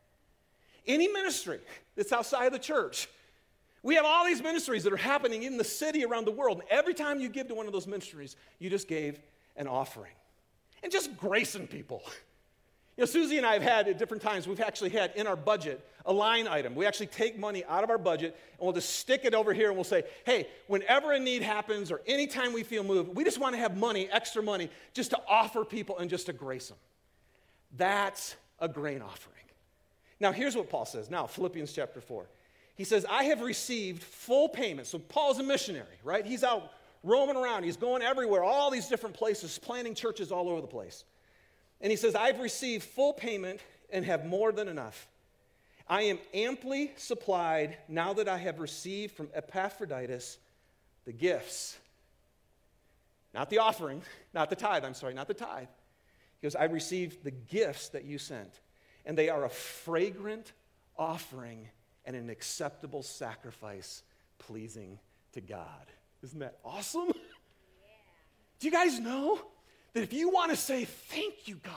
[0.88, 1.60] Any ministry
[1.96, 3.08] that's outside of the church,
[3.84, 6.62] we have all these ministries that are happening in the city around the world.
[6.62, 9.20] And every time you give to one of those ministries, you just gave
[9.56, 10.14] an offering.
[10.82, 12.02] And just gracing people.
[12.96, 15.36] You know, Susie and I have had at different times, we've actually had in our
[15.36, 16.76] budget a line item.
[16.76, 19.70] We actually take money out of our budget and we'll just stick it over here
[19.70, 23.40] and we'll say, hey, whenever a need happens or anytime we feel moved, we just
[23.40, 26.78] want to have money, extra money, just to offer people and just to grace them.
[27.76, 29.34] That's a grain offering.
[30.20, 31.10] Now, here's what Paul says.
[31.10, 32.28] Now, Philippians chapter 4.
[32.76, 34.88] He says, I have received full payment.
[34.88, 36.26] So, Paul's a missionary, right?
[36.26, 36.72] He's out
[37.04, 41.04] roaming around, he's going everywhere, all these different places, planting churches all over the place.
[41.84, 43.60] And he says, I've received full payment
[43.92, 45.08] and have more than enough.
[45.88, 50.38] I am amply supplied now that I have received from Epaphroditus
[51.06, 51.78] the gifts.
[53.34, 54.02] Not the offering,
[54.34, 55.68] not the tithe, I'm sorry, not the tithe.
[56.40, 58.62] He goes, I received the gifts that you sent,
[59.06, 60.54] and they are a fragrant
[60.98, 61.68] offering
[62.06, 64.04] and an acceptable sacrifice
[64.40, 65.00] pleasing
[65.34, 65.92] to God.
[66.24, 67.08] Isn't that awesome?
[67.08, 67.14] Yeah.
[68.60, 69.42] Do you guys know
[69.94, 71.74] that if you want to say, Thank you, God,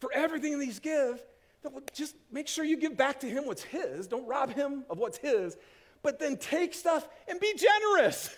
[0.00, 1.22] for everything these give,
[1.62, 4.06] that just make sure you give back to Him what's His.
[4.06, 5.56] Don't rob Him of what's His,
[6.02, 8.34] but then take stuff and be generous.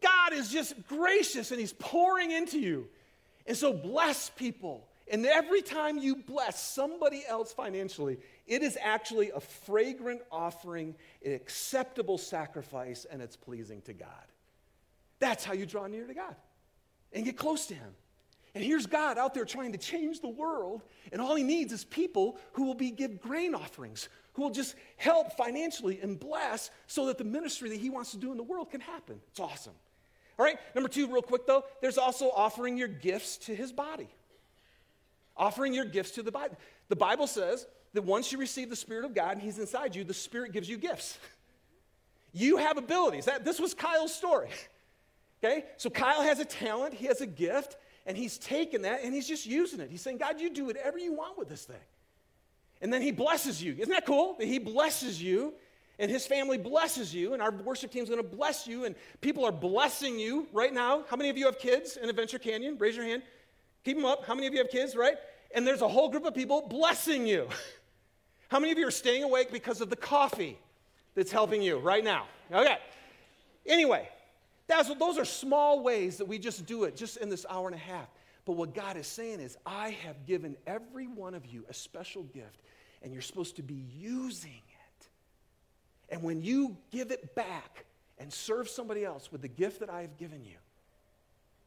[0.00, 2.88] God is just gracious and He's pouring into you.
[3.46, 4.86] And so bless people.
[5.10, 11.32] And every time you bless somebody else financially, it is actually a fragrant offering, an
[11.32, 14.08] acceptable sacrifice, and it's pleasing to God.
[15.18, 16.36] That's how you draw near to God
[17.12, 17.94] and get close to Him.
[18.58, 21.84] And here's God out there trying to change the world, and all he needs is
[21.84, 27.06] people who will be give grain offerings, who will just help financially and bless so
[27.06, 29.20] that the ministry that he wants to do in the world can happen.
[29.28, 29.74] It's awesome.
[30.40, 34.08] All right, number two, real quick though, there's also offering your gifts to his body.
[35.36, 36.56] Offering your gifts to the Bible.
[36.88, 40.02] The Bible says that once you receive the Spirit of God and he's inside you,
[40.02, 41.16] the Spirit gives you gifts.
[42.34, 43.24] You have abilities.
[43.24, 44.50] That, this was Kyle's story.
[45.42, 45.66] Okay?
[45.76, 47.76] So Kyle has a talent, he has a gift,
[48.08, 49.90] and he's taken that and he's just using it.
[49.90, 51.76] He's saying, God, you do whatever you want with this thing.
[52.80, 53.74] And then he blesses you.
[53.78, 54.34] Isn't that cool?
[54.38, 55.54] That he blesses you
[55.98, 58.94] and his family blesses you, and our worship team is going to bless you, and
[59.20, 61.02] people are blessing you right now.
[61.08, 62.76] How many of you have kids in Adventure Canyon?
[62.78, 63.22] Raise your hand.
[63.84, 64.24] Keep them up.
[64.24, 65.16] How many of you have kids, right?
[65.52, 67.48] And there's a whole group of people blessing you.
[68.48, 70.58] How many of you are staying awake because of the coffee
[71.14, 72.26] that's helping you right now?
[72.52, 72.78] Okay.
[73.66, 74.08] Anyway,
[74.68, 77.74] that's, those are small ways that we just do it just in this hour and
[77.74, 78.08] a half.
[78.44, 82.22] But what God is saying is, I have given every one of you a special
[82.22, 82.60] gift,
[83.02, 85.08] and you're supposed to be using it.
[86.10, 87.84] And when you give it back
[88.18, 90.56] and serve somebody else with the gift that I have given you,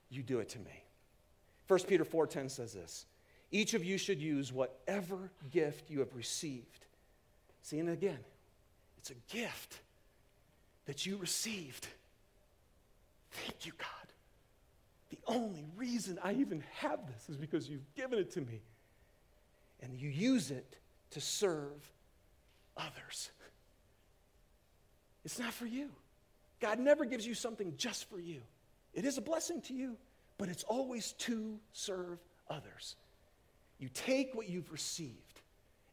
[0.09, 0.83] you do it to me.
[1.67, 3.05] 1 Peter 4:10 says this.
[3.51, 6.85] Each of you should use whatever gift you have received.
[7.61, 8.19] See, and again,
[8.97, 9.79] it's a gift
[10.85, 11.87] that you received.
[13.31, 13.87] Thank you, God.
[15.09, 18.61] The only reason I even have this is because you've given it to me.
[19.81, 20.77] And you use it
[21.11, 21.91] to serve
[22.77, 23.31] others.
[25.25, 25.89] It's not for you.
[26.59, 28.41] God never gives you something just for you.
[28.93, 29.97] It is a blessing to you,
[30.37, 32.95] but it's always to serve others.
[33.79, 35.41] You take what you've received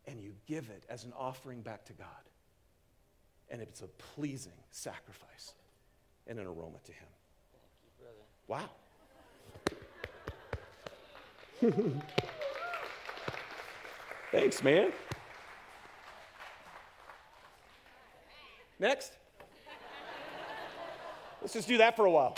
[0.07, 2.07] and you give it as an offering back to God.
[3.51, 5.55] And it's a pleasing sacrifice
[6.27, 7.09] and an aroma to Him.
[8.48, 8.68] Wow.
[14.32, 14.92] Thanks, man.
[18.78, 19.12] Next.
[21.42, 22.37] Let's just do that for a while.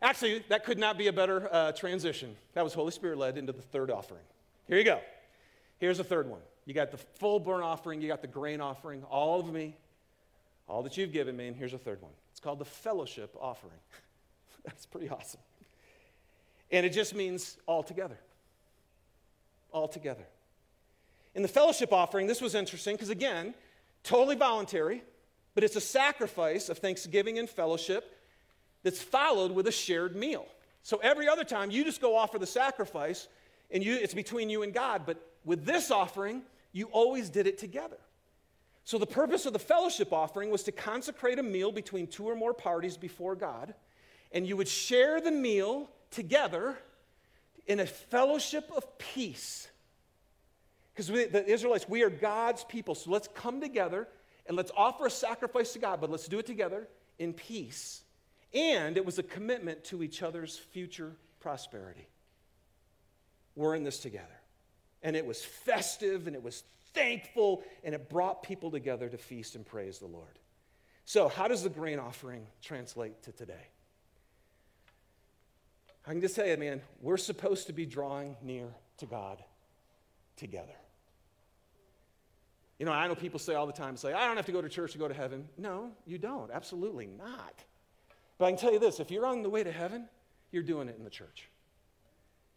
[0.00, 2.36] Actually, that could not be a better uh, transition.
[2.54, 4.22] That was Holy Spirit led into the third offering.
[4.68, 5.00] Here you go.
[5.78, 6.40] Here's the third one.
[6.66, 9.76] You got the full burnt offering, you got the grain offering, all of me,
[10.68, 12.12] all that you've given me, and here's a third one.
[12.30, 13.78] It's called the fellowship offering.
[14.64, 15.40] That's pretty awesome.
[16.70, 18.18] And it just means all together.
[19.72, 20.24] All together.
[21.34, 23.54] In the fellowship offering, this was interesting because, again,
[24.02, 25.02] totally voluntary,
[25.54, 28.18] but it's a sacrifice of thanksgiving and fellowship
[28.82, 30.46] that's followed with a shared meal.
[30.82, 33.28] So every other time, you just go offer the sacrifice,
[33.70, 35.02] and you, it's between you and God.
[35.06, 37.98] But with this offering, you always did it together.
[38.84, 42.34] So the purpose of the fellowship offering was to consecrate a meal between two or
[42.34, 43.74] more parties before God
[44.32, 46.78] and you would share the meal together
[47.66, 49.68] in a fellowship of peace.
[50.94, 52.94] Because the Israelites, we are God's people.
[52.94, 54.08] So let's come together
[54.46, 58.02] and let's offer a sacrifice to God, but let's do it together in peace.
[58.52, 62.06] And it was a commitment to each other's future prosperity.
[63.54, 64.26] We're in this together.
[65.02, 69.54] And it was festive and it was thankful and it brought people together to feast
[69.54, 70.38] and praise the Lord.
[71.04, 73.71] So, how does the grain offering translate to today?
[76.06, 79.42] I can just tell you, man, we're supposed to be drawing near to God
[80.36, 80.72] together.
[82.78, 84.60] You know, I know people say all the time, say, I don't have to go
[84.60, 85.48] to church to go to heaven.
[85.56, 86.50] No, you don't.
[86.50, 87.54] Absolutely not.
[88.38, 90.08] But I can tell you this if you're on the way to heaven,
[90.50, 91.48] you're doing it in the church.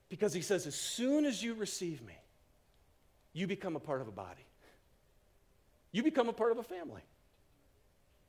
[0.09, 2.17] Because he says, as soon as you receive me,
[3.33, 4.45] you become a part of a body,
[5.91, 7.01] you become a part of a family.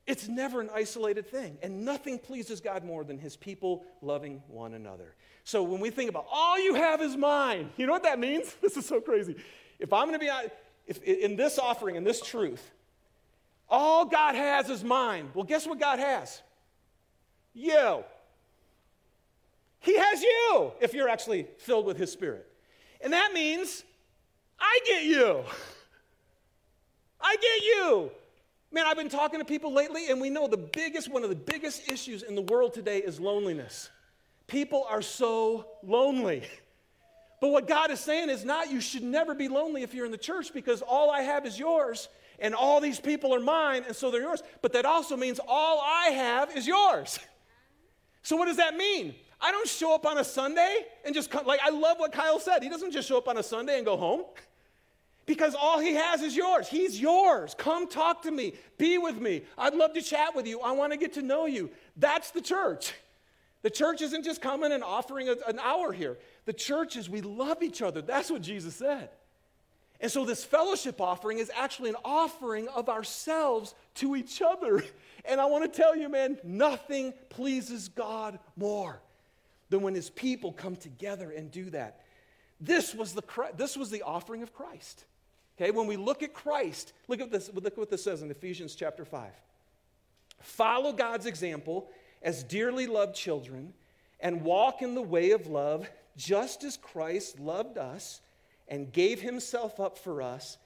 [0.07, 1.57] It's never an isolated thing.
[1.61, 5.13] And nothing pleases God more than his people loving one another.
[5.43, 8.55] So when we think about all you have is mine, you know what that means?
[8.61, 9.35] This is so crazy.
[9.79, 10.31] If I'm going to be
[10.87, 12.71] if, in this offering, in this truth,
[13.69, 15.29] all God has is mine.
[15.33, 16.41] Well, guess what God has?
[17.53, 18.03] You.
[19.81, 22.47] He has you if you're actually filled with His Spirit.
[23.01, 23.83] And that means
[24.59, 25.43] I get you.
[27.21, 28.11] I get you.
[28.77, 31.35] Man, I've been talking to people lately, and we know the biggest, one of the
[31.35, 33.89] biggest issues in the world today is loneliness.
[34.45, 36.43] People are so lonely.
[37.39, 40.11] But what God is saying is not you should never be lonely if you're in
[40.11, 42.09] the church because all I have is yours
[42.39, 44.41] and all these people are mine and so they're yours.
[44.63, 47.19] But that also means all I have is yours.
[48.23, 49.13] So what does that mean?
[49.39, 52.39] I don't show up on a Sunday and just come, like I love what Kyle
[52.39, 52.63] said.
[52.63, 54.23] He doesn't just show up on a Sunday and go home
[55.27, 56.67] because all he has is yours.
[56.67, 57.53] He's yours.
[57.55, 58.53] Come talk to me.
[58.79, 59.43] Be with me.
[59.57, 60.61] I'd love to chat with you.
[60.61, 61.69] I want to get to know you.
[61.97, 62.93] That's the church.
[63.61, 66.17] The church isn't just coming and offering a, an hour here.
[66.45, 68.01] The church is we love each other.
[68.01, 69.09] That's what Jesus said.
[69.99, 74.83] And so, this fellowship offering is actually an offering of ourselves to each other.
[75.29, 79.01] And I want to tell you, man, nothing pleases God more
[79.69, 81.99] than when his people come together and do that.
[82.61, 83.23] This was the,
[83.57, 85.03] this was the offering of Christ.
[85.59, 88.29] Okay, when we look at Christ, look at this, look at what this says in
[88.29, 89.31] Ephesians chapter 5.
[90.39, 91.89] Follow God's example
[92.21, 93.73] as dearly loved children
[94.19, 98.21] and walk in the way of love, just as Christ loved us
[98.67, 100.57] and gave himself up for us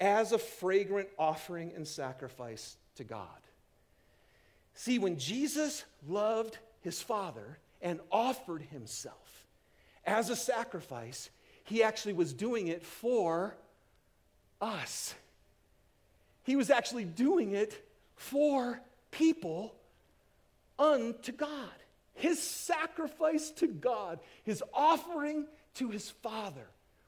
[0.00, 3.28] as a fragrant offering and sacrifice to God.
[4.74, 9.46] See, when Jesus loved his Father and offered himself
[10.06, 11.28] as a sacrifice,
[11.64, 13.56] he actually was doing it for
[14.60, 15.14] us.
[16.44, 17.84] He was actually doing it
[18.16, 18.80] for
[19.10, 19.74] people
[20.78, 21.70] unto God.
[22.14, 26.66] His sacrifice to God, his offering to his Father,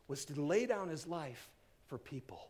[0.08, 1.50] was to lay down his life
[1.88, 2.48] for people.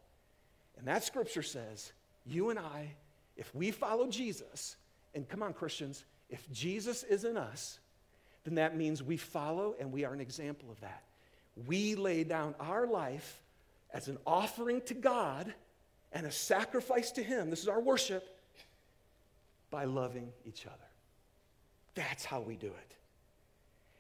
[0.79, 1.93] And that scripture says,
[2.27, 2.95] you and I,
[3.37, 4.77] if we follow Jesus,
[5.15, 7.79] and come on, Christians, if Jesus is in us,
[8.45, 11.03] then that means we follow and we are an example of that.
[11.67, 13.43] We lay down our life
[13.93, 15.53] as an offering to God
[16.13, 17.51] and a sacrifice to Him.
[17.51, 18.37] This is our worship
[19.71, 20.77] by loving each other.
[21.95, 22.97] That's how we do it.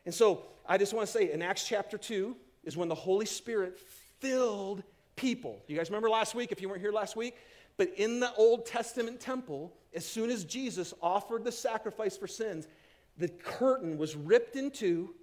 [0.06, 3.26] And so I just want to say in Acts chapter 2 is when the Holy
[3.26, 3.78] Spirit
[4.18, 4.82] filled
[5.16, 5.62] people.
[5.66, 7.36] You guys remember last week, if you weren't here last week?
[7.76, 12.68] But in the Old Testament temple, as soon as Jesus offered the sacrifice for sins,
[13.16, 15.14] the curtain was ripped in two,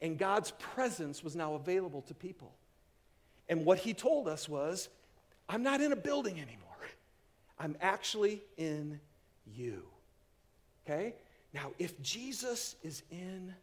[0.00, 2.52] and God's presence was now available to people.
[3.48, 4.88] And what he told us was,
[5.48, 6.62] I'm not in a building anymore.
[7.58, 9.00] I'm actually in
[9.46, 9.82] you.
[10.84, 11.14] Okay?
[11.52, 13.54] Now, if Jesus is in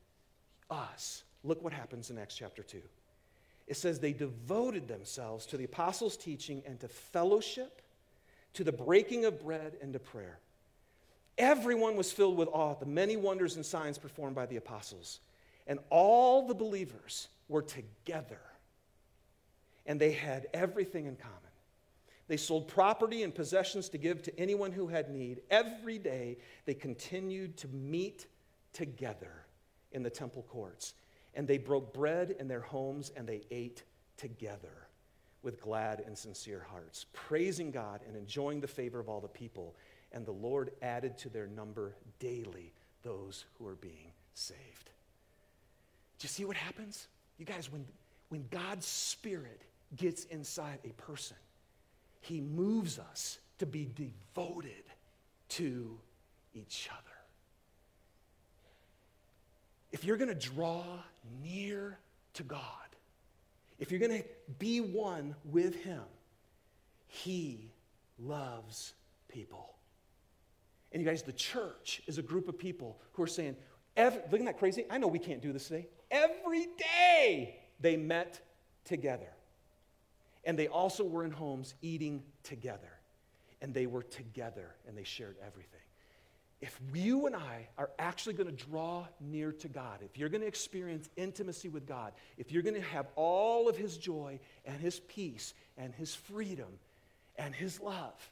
[0.69, 2.81] us, look what happens in Acts chapter 2.
[3.67, 7.81] It says they devoted themselves to the apostles' teaching and to fellowship,
[8.53, 10.39] to the breaking of bread and to prayer.
[11.37, 15.19] Everyone was filled with awe at the many wonders and signs performed by the apostles.
[15.65, 18.41] And all the believers were together,
[19.85, 21.37] and they had everything in common.
[22.27, 25.41] They sold property and possessions to give to anyone who had need.
[25.49, 28.27] Every day, they continued to meet
[28.71, 29.45] together
[29.91, 30.93] in the temple courts.
[31.35, 33.83] And they broke bread in their homes and they ate
[34.17, 34.87] together
[35.41, 39.75] with glad and sincere hearts, praising God and enjoying the favor of all the people.
[40.13, 42.71] And the Lord added to their number daily
[43.01, 44.91] those who are being saved.
[46.19, 47.07] Do you see what happens?
[47.37, 47.85] You guys, when,
[48.29, 49.61] when God's Spirit
[49.95, 51.37] gets inside a person,
[52.21, 54.83] he moves us to be devoted
[55.49, 55.97] to
[56.53, 56.99] each other.
[59.91, 60.83] If you're going to draw
[61.43, 61.99] near
[62.33, 62.61] to God,
[63.79, 64.27] if you're going to
[64.59, 66.03] be one with Him,
[67.07, 67.69] He
[68.19, 68.93] loves
[69.27, 69.75] people.
[70.91, 73.55] And you guys, the church is a group of people who are saying,
[73.97, 74.85] every, isn't that crazy?
[74.89, 75.87] I know we can't do this today.
[76.09, 78.39] Every day they met
[78.85, 79.29] together.
[80.45, 82.91] And they also were in homes eating together.
[83.61, 85.79] And they were together and they shared everything.
[86.63, 90.41] If you and I are actually going to draw near to God, if you're going
[90.41, 94.79] to experience intimacy with God, if you're going to have all of His joy and
[94.79, 96.79] His peace and His freedom
[97.35, 98.31] and His love,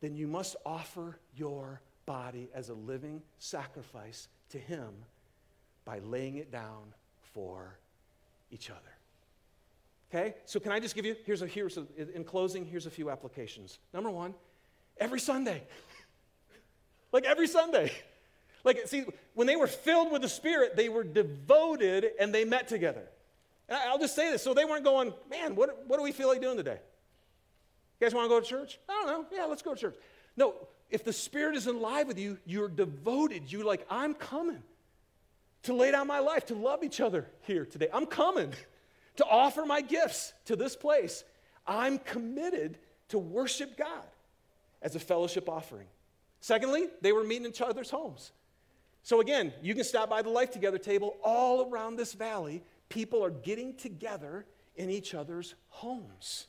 [0.00, 4.90] then you must offer your body as a living sacrifice to Him
[5.84, 6.92] by laying it down
[7.34, 7.78] for
[8.50, 8.93] each other.
[10.14, 10.34] Okay?
[10.44, 11.84] So can I just give you, here's a, here's a,
[12.14, 13.78] in closing, here's a few applications.
[13.92, 14.34] Number one,
[14.98, 15.62] every Sunday.
[17.12, 17.90] like every Sunday.
[18.62, 19.04] Like, see,
[19.34, 23.02] when they were filled with the Spirit, they were devoted and they met together.
[23.68, 24.42] And I'll just say this.
[24.42, 26.78] So they weren't going, man, what, what do we feel like doing today?
[28.00, 28.78] You guys want to go to church?
[28.88, 29.26] I don't know.
[29.36, 29.96] Yeah, let's go to church.
[30.36, 30.54] No,
[30.90, 33.50] if the Spirit is alive with you, you're devoted.
[33.52, 34.62] You're like, I'm coming
[35.64, 37.88] to lay down my life, to love each other here today.
[37.92, 38.52] I'm coming
[39.16, 41.24] to offer my gifts to this place.
[41.66, 44.04] I'm committed to worship God
[44.82, 45.86] as a fellowship offering.
[46.40, 48.32] Secondly, they were meeting in each other's homes.
[49.02, 52.62] So again, you can stop by the Life Together table all around this valley.
[52.88, 54.46] People are getting together
[54.76, 56.46] in each other's homes.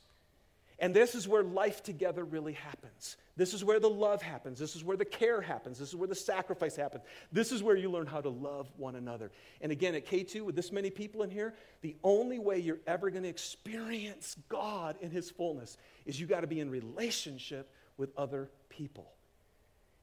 [0.78, 3.16] And this is where life together really happens.
[3.36, 4.58] This is where the love happens.
[4.58, 5.78] This is where the care happens.
[5.78, 7.04] This is where the sacrifice happens.
[7.32, 9.30] This is where you learn how to love one another.
[9.62, 13.10] And again, at K2, with this many people in here, the only way you're ever
[13.10, 18.10] going to experience God in His fullness is you got to be in relationship with
[18.16, 19.12] other people.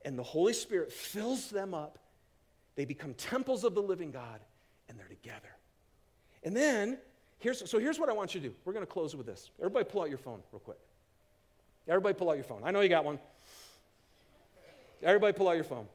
[0.06, 2.00] And the Holy Spirit fills them up
[2.76, 4.40] They become temples of the living God,
[4.90, 5.56] and they're together.
[6.44, 6.98] And then,
[7.44, 8.56] here's, so here's what I want you to do.
[8.64, 9.52] We're going to close with this.
[9.60, 10.80] Everybody pull out your phone real quick.
[11.88, 12.62] Everybody pull out your phone.
[12.64, 13.20] I know you got one.
[15.04, 15.86] Everybody pull out your phone.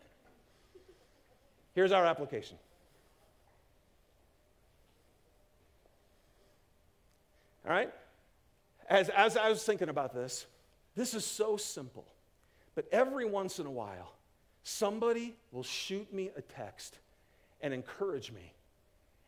[1.74, 2.59] Here's our application.
[7.66, 7.90] All right?
[8.88, 10.46] As, as I was thinking about this,
[10.94, 12.07] this is so simple.
[12.74, 14.12] But every once in a while,
[14.64, 16.99] somebody will shoot me a text
[17.62, 18.53] and encourage me,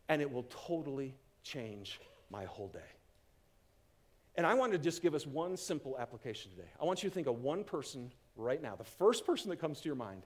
[0.08, 1.98] and it will totally change
[2.30, 2.78] my whole day.
[4.36, 6.68] And I want to just give us one simple application today.
[6.80, 9.80] I want you to think of one person right now, the first person that comes
[9.80, 10.22] to your mind,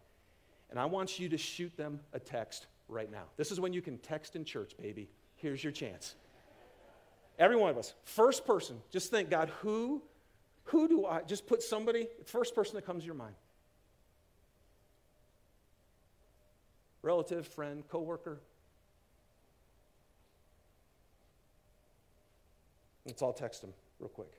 [0.71, 3.25] and I want you to shoot them a text right now.
[3.37, 5.09] This is when you can text in church, baby.
[5.37, 6.15] Here's your chance.
[7.39, 7.95] Every one of us.
[8.05, 10.03] First person, just think, God, who,
[10.65, 13.35] who do I, just put somebody, first person that comes to your mind.
[17.03, 18.41] Relative, friend, coworker.
[23.05, 24.33] Let's all text him real quick.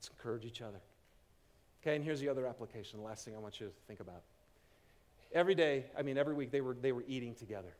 [0.00, 0.80] Let's encourage each other.
[1.82, 4.22] Okay, and here's the other application, the last thing I want you to think about.
[5.34, 7.74] Every day, I mean, every week, they were, they were eating together.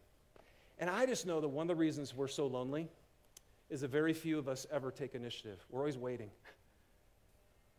[0.79, 2.91] And I just know that one of the reasons we're so lonely
[3.71, 5.65] is that very few of us ever take initiative.
[5.71, 6.31] We're always waiting.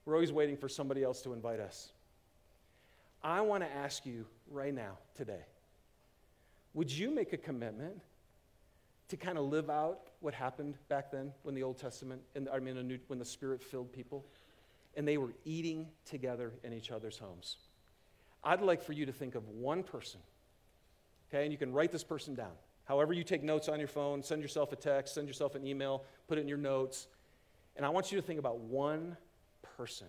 [0.06, 1.92] We're always waiting for somebody else to invite us.
[3.24, 5.46] I want to ask you right now, today,
[6.74, 8.02] would you make a commitment
[9.10, 12.88] to kind of live out what happened back then when the Old Testament, I mean,
[12.88, 14.26] new, when the Spirit filled people,
[14.96, 17.58] and they were eating together in each other's homes.
[18.44, 20.20] I'd like for you to think of one person,
[21.30, 22.54] okay, and you can write this person down.
[22.86, 26.04] However, you take notes on your phone, send yourself a text, send yourself an email,
[26.28, 27.08] put it in your notes.
[27.76, 29.16] And I want you to think about one
[29.78, 30.08] person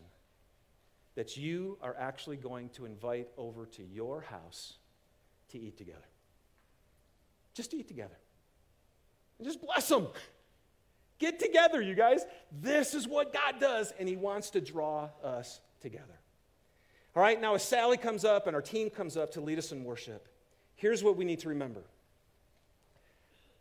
[1.14, 4.74] that you are actually going to invite over to your house
[5.50, 6.08] to eat together.
[7.54, 8.16] Just to eat together.
[9.44, 10.08] Just bless them.
[11.18, 12.24] Get together, you guys.
[12.60, 16.18] This is what God does, and He wants to draw us together.
[17.14, 19.70] All right, now as Sally comes up and our team comes up to lead us
[19.70, 20.26] in worship,
[20.74, 21.82] here's what we need to remember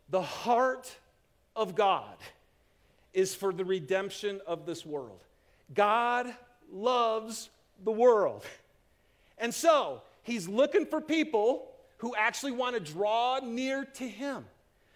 [0.08, 0.94] the heart
[1.54, 2.16] of God
[3.14, 5.22] is for the redemption of this world.
[5.72, 6.34] God
[6.70, 7.50] loves
[7.84, 8.44] the world.
[9.38, 11.68] And so, He's looking for people
[11.98, 14.44] who actually want to draw near to Him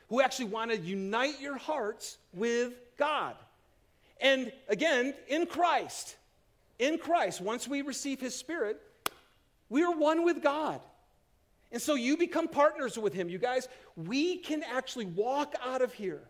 [0.09, 3.35] who actually want to unite your hearts with God.
[4.21, 6.17] And again, in Christ,
[6.79, 8.81] in Christ, once we receive His Spirit,
[9.69, 10.81] we are one with God.
[11.73, 13.29] And so you become partners with Him.
[13.29, 16.23] You guys, we can actually walk out of here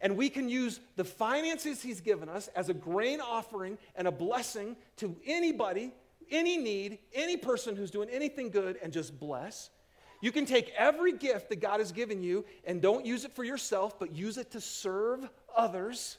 [0.00, 4.12] and we can use the finances He's given us as a grain offering and a
[4.12, 5.92] blessing to anybody,
[6.30, 9.70] any need, any person who's doing anything good, and just bless.
[10.24, 13.44] You can take every gift that God has given you and don't use it for
[13.44, 16.16] yourself, but use it to serve others.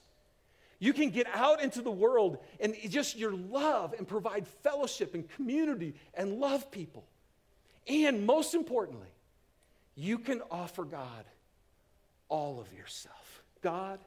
[0.77, 5.27] You can get out into the world and just your love and provide fellowship and
[5.27, 7.07] community and love people.
[7.87, 9.07] And most importantly,
[9.95, 11.25] you can offer God
[12.29, 13.41] all of yourself.
[13.63, 13.97] God,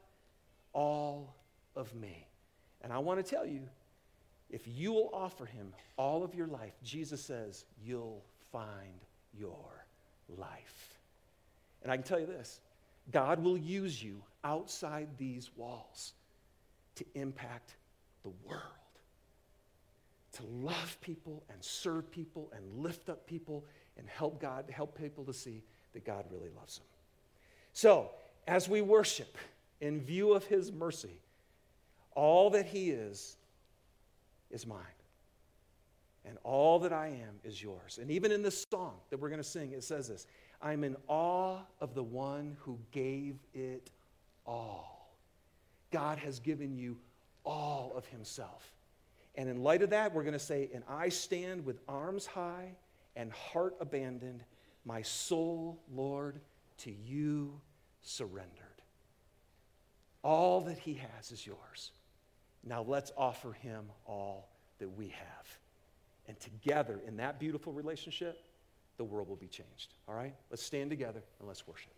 [0.72, 1.34] all
[1.74, 2.28] of me.
[2.82, 3.62] And I want to tell you,
[4.48, 8.22] if you will offer him all of your life, Jesus says, you'll
[8.52, 9.00] find
[9.36, 9.77] your
[10.36, 10.98] life.
[11.82, 12.60] And I can tell you this
[13.10, 16.12] God will use you outside these walls
[16.96, 17.76] to impact
[18.22, 18.62] the world,
[20.32, 23.64] to love people and serve people and lift up people
[23.96, 25.62] and help God, help people to see
[25.92, 26.86] that God really loves them.
[27.72, 28.10] So,
[28.46, 29.36] as we worship
[29.80, 31.20] in view of His mercy,
[32.14, 33.36] all that He is
[34.50, 34.82] is mine.
[36.28, 37.98] And all that I am is yours.
[38.00, 40.26] And even in this song that we're going to sing, it says this
[40.60, 43.90] I'm in awe of the one who gave it
[44.46, 45.16] all.
[45.90, 46.98] God has given you
[47.44, 48.72] all of himself.
[49.36, 52.72] And in light of that, we're going to say, And I stand with arms high
[53.16, 54.44] and heart abandoned,
[54.84, 56.40] my soul, Lord,
[56.78, 57.60] to you
[58.02, 58.52] surrendered.
[60.22, 61.92] All that he has is yours.
[62.64, 65.58] Now let's offer him all that we have.
[66.28, 68.44] And together, in that beautiful relationship,
[68.98, 69.94] the world will be changed.
[70.06, 70.34] All right?
[70.50, 71.97] Let's stand together and let's worship.